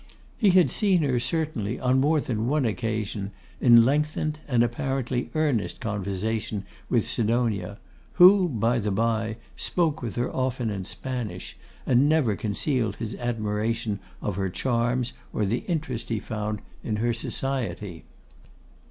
He 0.35 0.49
had 0.49 0.71
seen 0.71 1.03
her 1.03 1.19
certainly 1.19 1.79
on 1.79 1.99
more 1.99 2.19
than 2.19 2.47
one 2.47 2.65
occasion 2.65 3.29
in 3.59 3.85
lengthened 3.85 4.39
and 4.47 4.63
apparently 4.63 5.29
earnest 5.35 5.79
conversation 5.79 6.65
with 6.89 7.07
Sidonia, 7.07 7.77
who, 8.13 8.49
by 8.49 8.79
the 8.79 8.89
bye, 8.89 9.37
spoke 9.55 10.01
with 10.01 10.15
her 10.15 10.35
often 10.35 10.71
in 10.71 10.85
Spanish, 10.85 11.55
and 11.85 12.09
never 12.09 12.35
concealed 12.35 12.95
his 12.95 13.13
admiration 13.17 13.99
of 14.23 14.37
her 14.37 14.49
charms 14.49 15.13
or 15.31 15.45
the 15.45 15.59
interest 15.67 16.09
he 16.09 16.19
found 16.19 16.61
in 16.83 16.95
her 16.95 17.13
society. 17.13 18.03